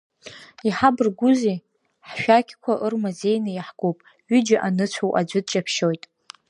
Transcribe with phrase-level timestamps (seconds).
[0.67, 1.57] Иҳабаргәузеи,
[2.07, 3.97] ҳшәақьқәа ырмазеины иаҳкуп,
[4.29, 6.03] ҩыџьа аныцәоу аӡәы дҷаԥшьоит.